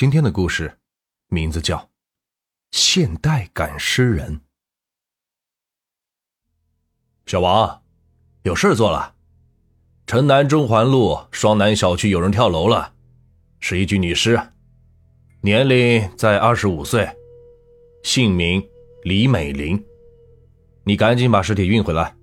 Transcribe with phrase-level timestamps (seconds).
[0.00, 0.78] 今天的故事
[1.28, 1.76] 名字叫
[2.70, 4.36] 《现代赶尸人》。
[7.26, 7.82] 小王，
[8.44, 9.14] 有事做了。
[10.06, 12.94] 城南中环路双南小区有人跳楼了，
[13.58, 14.40] 是一具女尸，
[15.42, 17.06] 年龄在二十五岁，
[18.02, 18.66] 姓名
[19.02, 19.84] 李美玲。
[20.84, 22.16] 你赶紧把尸体运回来。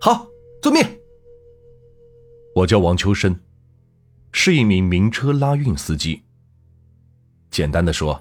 [0.00, 0.26] 好，
[0.62, 0.82] 遵命。
[2.54, 3.38] 我叫王秋生，
[4.32, 6.22] 是一名名车拉运司机。
[7.50, 8.20] 简单的说，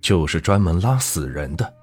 [0.00, 1.74] 就是专门拉死人的。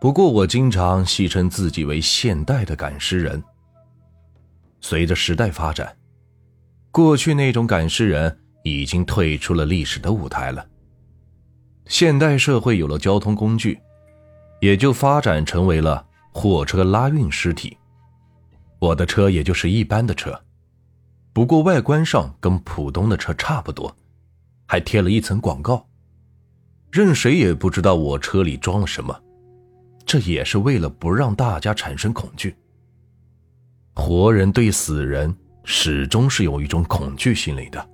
[0.00, 3.42] 不过我经常戏称自己为现代的赶尸人。
[4.80, 5.96] 随着时代发展，
[6.90, 10.66] 过去那种赶尸人已经退出了历史的舞台了。
[11.86, 13.78] 现代社会有了交通工具，
[14.60, 17.76] 也就发展成为了货车拉运尸体。
[18.80, 20.36] 我的车也就是一般的车，
[21.32, 23.94] 不过外观上跟普通的车差不多，
[24.66, 25.86] 还贴了一层广告，
[26.90, 29.18] 任谁也不知道我车里装了什么。
[30.04, 32.54] 这也是为了不让大家产生恐惧。
[33.94, 37.90] 活人对死人始终是有一种恐惧心理的。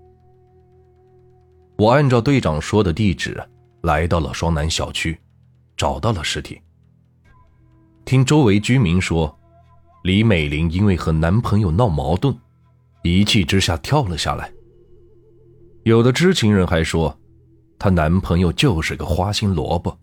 [1.77, 3.41] 我按照队长说的地址
[3.83, 5.17] 来到了双南小区，
[5.77, 6.61] 找到了尸体。
[8.05, 9.33] 听周围居民说。
[10.05, 12.35] 李美玲因为和男朋友闹矛盾，
[13.03, 14.53] 一气之下跳了下来。
[15.85, 17.17] 有的知情人还说，
[17.79, 19.97] 她男朋友就是个花心萝卜，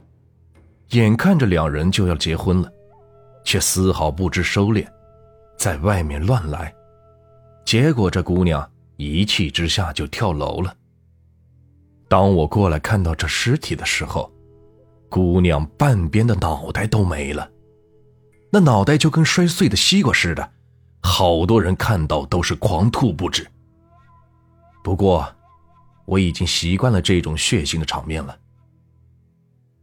[0.91, 2.71] 眼看着两人就要结婚了，
[3.43, 4.85] 却丝毫不知收敛，
[5.57, 6.73] 在外面乱来，
[7.65, 10.75] 结果这姑娘一气之下就跳楼了。
[12.07, 14.31] 当我过来看到这尸体的时候，
[15.09, 17.49] 姑娘半边的脑袋都没了。
[18.51, 20.51] 那脑袋就跟摔碎的西瓜似的，
[21.05, 23.47] 好多人看到都是狂吐不止。
[24.83, 25.31] 不过，
[26.05, 28.35] 我已经习惯了这种血腥的场面了。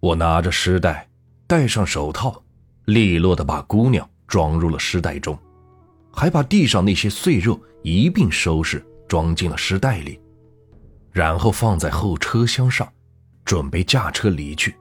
[0.01, 1.09] 我拿着尸袋，
[1.47, 2.43] 戴上手套，
[2.87, 5.39] 利落的把姑娘装入了尸袋中，
[6.13, 10.21] 还把地上那些碎肉一并收拾装进了尸袋里，
[11.13, 12.93] 然后放在后车厢上，
[13.45, 14.75] 准备驾车离去。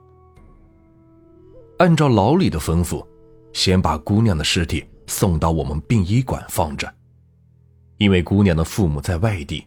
[1.78, 3.06] 按照老李的吩咐。
[3.54, 6.92] 先把姑娘的尸体送到我们殡仪馆放着，
[7.98, 9.66] 因为姑娘的父母在外地，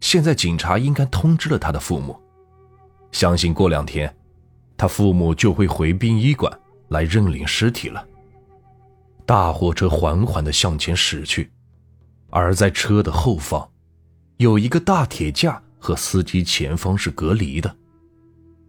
[0.00, 2.18] 现在警察应该通知了她的父母，
[3.12, 4.14] 相信过两天，
[4.76, 6.52] 她父母就会回殡仪馆
[6.88, 8.06] 来认领尸体了。
[9.24, 11.50] 大货车缓缓地向前驶去，
[12.30, 13.70] 而在车的后方，
[14.38, 17.74] 有一个大铁架和司机前方是隔离的，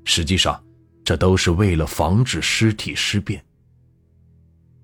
[0.03, 0.63] 实际上，
[1.03, 3.43] 这都是为了防止尸体尸变。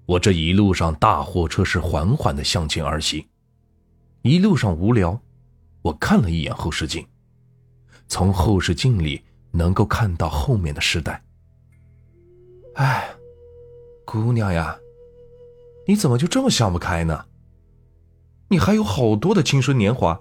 [0.09, 3.23] 我这一路上，大货车是缓缓的向前而行。
[4.23, 5.21] 一路上无聊，
[5.83, 7.05] 我看了一眼后视镜，
[8.07, 9.21] 从后视镜里
[9.51, 11.23] 能够看到后面的时代。
[12.73, 13.07] 哎，
[14.03, 14.75] 姑娘呀，
[15.85, 17.27] 你怎么就这么想不开呢？
[18.47, 20.19] 你还有好多的青春年华，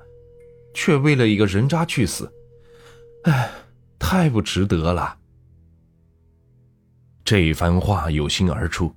[0.74, 2.30] 却为了一个人渣去死，
[3.22, 3.50] 哎，
[3.98, 5.16] 太不值得了。
[7.24, 8.94] 这番话有心而出。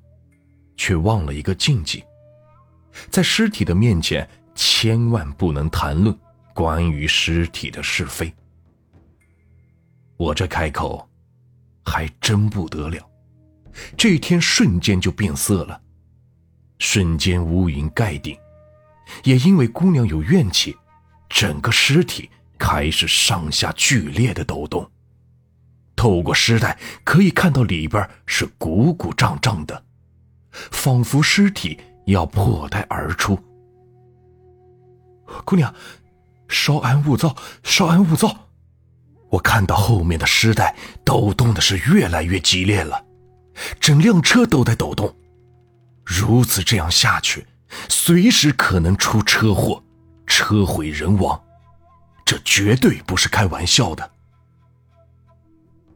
[0.82, 2.04] 却忘了一个禁忌，
[3.12, 6.18] 在尸体的面前，千万不能谈论
[6.56, 8.34] 关于尸体的是非。
[10.18, 11.08] 我这开口，
[11.86, 12.98] 还真不得了，
[13.96, 15.80] 这天瞬间就变色了，
[16.80, 18.36] 瞬间乌云盖顶，
[19.24, 20.76] 也因为姑娘有怨气，
[21.30, 22.28] 整个尸体
[22.58, 24.90] 开始上下剧烈的抖动，
[25.96, 29.86] 透过尸袋可以看到里边是鼓鼓胀胀的。
[30.52, 33.38] 仿佛尸体要破袋而出。
[35.46, 35.74] 姑娘，
[36.48, 38.50] 稍安勿躁，稍安勿躁。
[39.30, 40.76] 我看到后面的尸袋
[41.06, 43.02] 抖动的是越来越激烈了，
[43.80, 45.16] 整辆车都在抖动。
[46.04, 47.48] 如此这样下去，
[47.88, 49.82] 随时可能出车祸，
[50.28, 51.42] 车毁人亡，
[52.26, 54.12] 这绝对不是开玩笑的。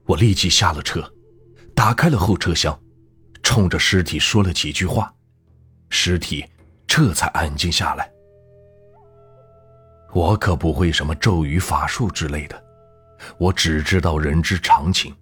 [0.05, 1.03] 我立即下了车，
[1.75, 2.79] 打开了后车厢。
[3.45, 5.13] 冲着尸体说了几句话，
[5.89, 6.43] 尸体
[6.87, 8.11] 这才安静下来。
[10.11, 12.61] 我可不会什么咒语法术之类的，
[13.37, 15.15] 我只知道人之常情。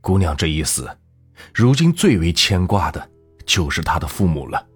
[0.00, 0.90] 姑娘这一死，
[1.54, 3.08] 如今最为牵挂的
[3.46, 4.66] 就是她的父母了。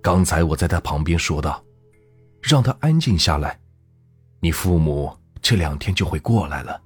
[0.00, 1.62] 刚才我在她旁边说道
[2.40, 3.58] ：“让她安静下来，
[4.38, 5.12] 你父母
[5.42, 6.80] 这两天就会过来了。”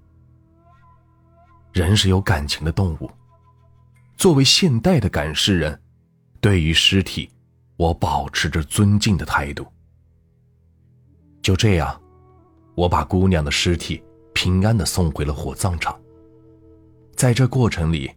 [1.74, 3.10] 人是有感情的动物。
[4.16, 5.78] 作为现代的赶尸人，
[6.40, 7.28] 对于尸体，
[7.76, 9.66] 我保持着尊敬的态度。
[11.42, 12.00] 就这样，
[12.74, 14.02] 我把姑娘的尸体
[14.32, 15.98] 平安的送回了火葬场。
[17.14, 18.10] 在这过程里，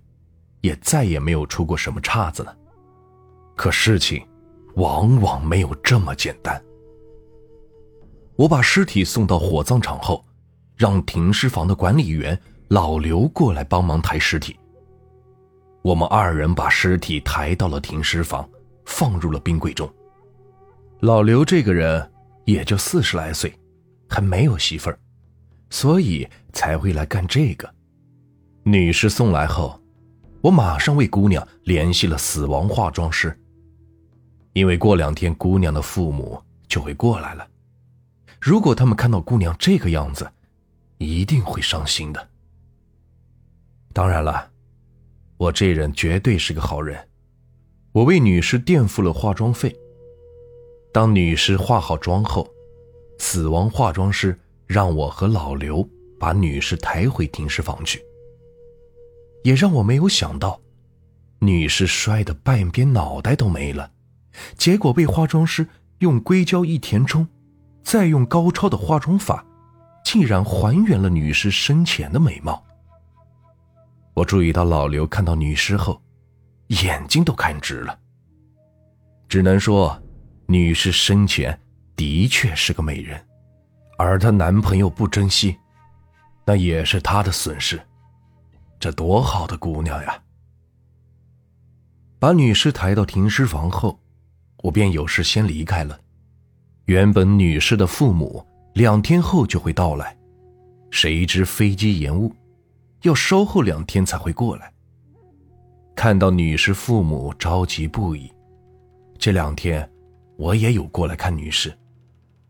[0.61, 2.57] 也再也没有出过什么岔子了。
[3.55, 4.25] 可事情，
[4.75, 6.61] 往往没有这么简单。
[8.37, 10.25] 我把尸体送到火葬场后，
[10.77, 14.57] 让停尸房的管理员老刘过来帮忙抬尸体。
[15.89, 18.47] 我们二人把尸体抬到了停尸房，
[18.85, 19.91] 放入了冰柜中。
[20.99, 22.11] 老刘这个人
[22.45, 23.51] 也就四十来岁，
[24.07, 24.99] 还没有媳妇儿，
[25.71, 27.67] 所以才会来干这个。
[28.61, 29.81] 女尸送来后，
[30.41, 33.35] 我马上为姑娘联系了死亡化妆师，
[34.53, 37.47] 因为过两天姑娘的父母就会过来了。
[38.39, 40.29] 如果他们看到姑娘这个样子，
[40.99, 42.29] 一定会伤心的。
[43.91, 44.51] 当然了，
[45.39, 46.99] 我这人绝对是个好人，
[47.93, 49.73] 我为女士垫付了化妆费。
[50.91, 52.45] 当女士化好妆后，
[53.19, 54.37] 死亡化妆师
[54.67, 55.87] 让我和老刘
[56.19, 58.03] 把女士抬回停尸房去。
[59.41, 60.59] 也让我没有想到，
[61.39, 63.89] 女士摔得半边脑袋都没了，
[64.57, 65.65] 结果被化妆师
[65.99, 67.25] 用硅胶一填充。
[67.81, 69.45] 再用高超的化妆法，
[70.03, 72.61] 竟然还原了女尸生前的美貌。
[74.19, 76.01] 我注意到老刘看到女尸后，
[76.83, 77.97] 眼睛都看直了。
[79.29, 79.97] 只能说，
[80.45, 81.57] 女尸生前
[81.95, 83.17] 的确是个美人，
[83.97, 85.55] 而她男朋友不珍惜，
[86.45, 87.79] 那也是她的损失。
[88.77, 90.21] 这多好的姑娘呀！
[92.19, 93.97] 把女尸抬到停尸房后，
[94.63, 95.97] 我便有事先离开了。
[96.87, 100.17] 原本女尸的父母两天后就会到来，
[100.91, 102.35] 谁知飞机延误，
[103.01, 104.71] 要稍后两天才会过来。
[105.95, 108.31] 看到女士父母着急不已，
[109.17, 109.89] 这两天
[110.37, 111.77] 我也有过来看女士，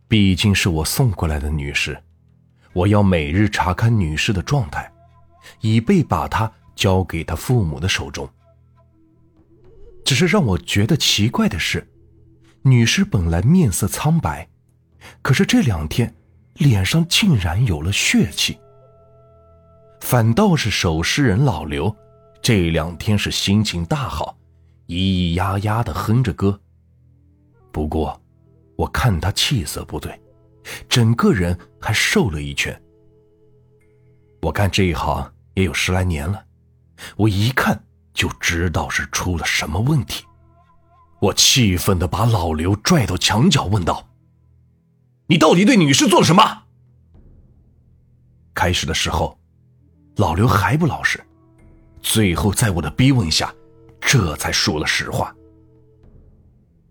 [0.07, 1.97] 毕竟是我送过来的女士，
[2.73, 4.91] 我要每日查看女士的状态，
[5.61, 8.29] 以备把她交给她父母的手中。
[10.05, 11.87] 只是让我觉得奇怪的是。
[12.63, 14.49] 女尸本来面色苍白，
[15.21, 16.13] 可是这两天
[16.55, 18.59] 脸上竟然有了血气。
[20.01, 21.95] 反倒是守尸人老刘，
[22.41, 24.37] 这两天是心情大好，
[24.87, 26.59] 咿咿呀呀的哼着歌。
[27.71, 28.19] 不过，
[28.75, 30.19] 我看他气色不对，
[30.87, 32.81] 整个人还瘦了一圈。
[34.41, 36.43] 我干这一行也有十来年了，
[37.17, 40.25] 我一看就知道是出了什么问题。
[41.21, 44.09] 我气愤的把老刘拽到墙角，问道
[45.27, 46.63] ：“你到底对女士做了什么？”
[48.55, 49.38] 开始的时候，
[50.19, 51.17] 老刘还不老实，
[52.01, 53.55] 最后在我的逼问下，
[54.01, 55.33] 这才说了实话。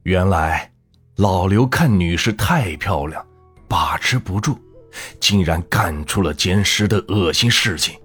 [0.04, 0.72] 原来，
[1.16, 3.22] 老刘看女士太漂亮，
[3.68, 4.58] 把持不住，
[5.20, 8.00] 竟然干出了奸尸的恶心事情。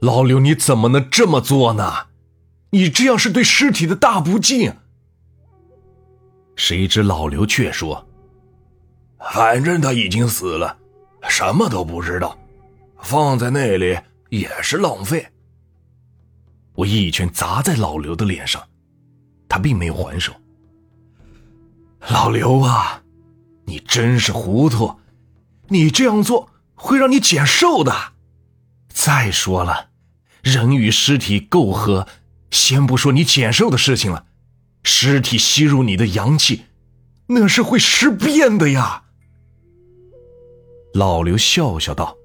[0.00, 2.06] 老刘，你怎么能这么做呢？
[2.70, 4.74] 你这样是对尸体的大不敬。
[6.56, 8.08] 谁知老刘却说
[9.20, 10.78] ：“反正他已经死了，
[11.28, 12.38] 什么都不知道，
[13.02, 13.98] 放在那里
[14.30, 15.26] 也是浪费。”
[16.74, 18.62] 我一拳砸在老刘的脸上，
[19.48, 20.32] 他并没有还手。
[22.08, 23.02] 老刘啊，
[23.64, 24.96] 你真是糊涂！
[25.68, 28.12] 你这样做会让你减寿的。
[28.88, 29.90] 再说了，
[30.42, 32.06] 人与尸体媾合，
[32.50, 34.26] 先不说你减寿的事情了。
[34.82, 36.64] 尸体吸入你的阳气，
[37.28, 39.04] 那是会尸变的呀。
[40.92, 42.16] 老刘笑笑道：“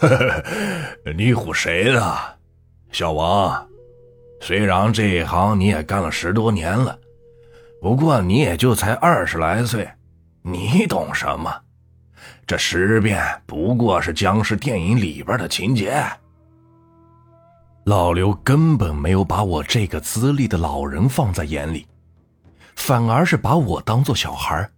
[0.00, 2.16] 呵呵呵你唬谁呢，
[2.92, 3.66] 小王？
[4.40, 6.96] 虽然这一行你也干了十多年了，
[7.80, 9.88] 不过你也就才二十来岁，
[10.42, 11.52] 你懂什么？
[12.46, 16.02] 这尸变不过是僵尸电影里边的情节。”
[17.84, 21.86] 老刘根本没有把我这个资历的老人放在眼里，
[22.76, 24.70] 反而是把我当做小孩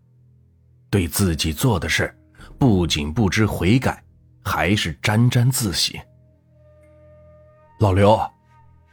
[0.88, 2.16] 对自己做的事
[2.56, 4.02] 不仅不知悔改，
[4.42, 6.00] 还是沾沾自喜。
[7.78, 8.18] 老刘，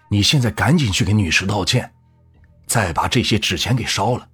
[0.10, 1.94] 你现在赶紧去给女士道歉，
[2.66, 4.30] 再把这些纸钱给烧了，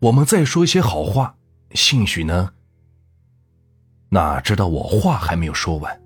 [0.00, 1.36] 我们再说一些好话，
[1.72, 2.52] 兴许呢。
[4.10, 6.02] 哪知道我话还没有说完，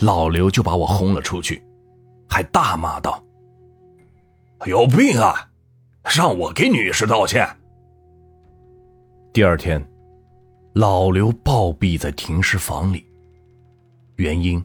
[0.00, 1.64] 老刘就把我轰了出去。
[2.30, 3.24] 还大骂道
[4.66, 5.48] ：“有病啊！
[6.02, 7.48] 让我给女士道歉。”
[9.32, 9.82] 第二天，
[10.74, 13.07] 老刘暴毙在停尸房里，
[14.18, 14.64] 原因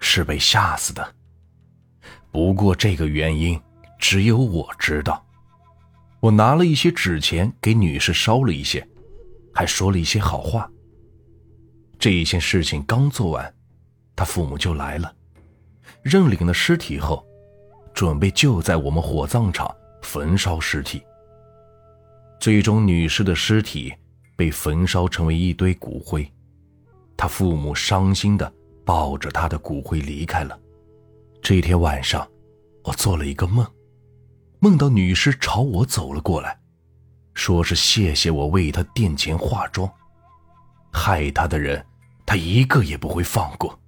[0.00, 1.14] 是被吓死的。
[2.30, 3.60] 不过这个原因
[3.98, 5.22] 只有我知道。
[6.20, 8.86] 我拿了一些纸钱给女士烧了一些，
[9.52, 10.68] 还说了一些好话。
[11.98, 13.54] 这一件事情刚做完，
[14.16, 15.14] 他父母就来了，
[16.02, 17.24] 认领了尸体后，
[17.92, 21.02] 准备就在我们火葬场焚烧尸体。
[22.40, 23.92] 最终，女士的尸体
[24.34, 26.26] 被焚烧成为一堆骨灰，
[27.18, 28.50] 他父母伤心的
[28.88, 30.58] 抱着他的骨灰离开了。
[31.42, 32.26] 这天晚上，
[32.82, 33.66] 我做了一个梦，
[34.60, 36.58] 梦到女尸朝我走了过来，
[37.34, 39.86] 说是谢谢我为她垫钱化妆，
[40.90, 41.84] 害她的人，
[42.24, 43.78] 她一个也不会放过，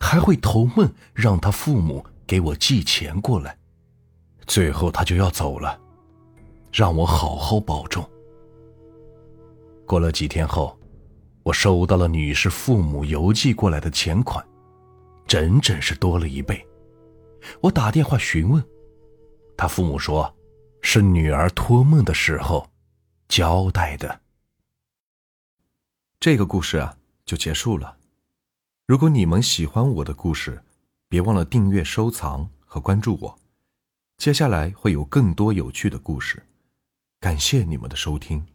[0.00, 3.56] 还会投梦让她父母给我寄钱过来，
[4.48, 5.78] 最后她就要走了。
[6.72, 8.04] 让我好好保重。
[9.86, 10.76] 过了几天后，
[11.44, 14.44] 我收到了女士父母邮寄过来的钱款，
[15.26, 16.66] 整整是多了一倍。
[17.60, 18.64] 我打电话询问，
[19.56, 20.34] 他父母说，
[20.80, 22.66] 是女儿托梦的时候
[23.28, 24.22] 交代的。
[26.18, 26.96] 这个故事啊，
[27.26, 27.98] 就结束了。
[28.86, 30.62] 如果你们喜欢我的故事，
[31.10, 33.38] 别忘了订阅、收藏和关注我。
[34.16, 36.42] 接下来会有更多有趣的故事。
[37.20, 38.46] 感谢你们的收听。